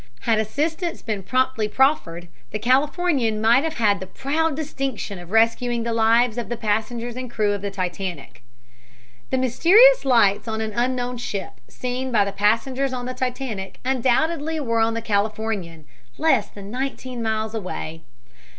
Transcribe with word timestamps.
Had 0.21 0.39
assistance 0.39 1.03
been 1.03 1.21
promptly 1.21 1.67
proffered 1.67 2.27
the 2.49 2.57
Californian 2.57 3.39
might 3.39 3.63
have 3.63 3.75
had 3.75 3.99
the 3.99 4.07
proud 4.07 4.55
distinction 4.55 5.19
of 5.19 5.29
rescuing 5.29 5.83
the 5.83 5.93
lives 5.93 6.39
of 6.39 6.49
the 6.49 6.57
passengers 6.57 7.15
and 7.15 7.29
crew 7.29 7.51
of 7.53 7.61
the 7.61 7.69
Titanic. 7.69 8.41
The 9.29 9.37
mysterious 9.37 10.03
lights 10.03 10.47
on 10.47 10.59
an 10.59 10.73
unknown 10.73 11.17
ship, 11.17 11.61
seen 11.67 12.11
by 12.11 12.25
the 12.25 12.31
passengers 12.31 12.93
on 12.93 13.05
the 13.05 13.13
Titanic, 13.13 13.79
undoubtedly 13.85 14.59
were 14.59 14.79
on 14.79 14.95
the 14.95 15.03
Californian, 15.03 15.85
less 16.17 16.47
than 16.47 16.71
nineteen 16.71 17.21
miles 17.21 17.53
away. 17.53 18.01